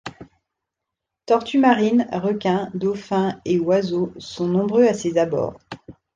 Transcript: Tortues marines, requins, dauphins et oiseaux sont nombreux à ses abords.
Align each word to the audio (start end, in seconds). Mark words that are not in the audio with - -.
Tortues 1.27 1.59
marines, 1.61 2.05
requins, 2.23 2.71
dauphins 2.73 3.39
et 3.45 3.59
oiseaux 3.59 4.11
sont 4.17 4.47
nombreux 4.47 4.85
à 4.87 4.95
ses 4.95 5.19
abords. 5.19 5.59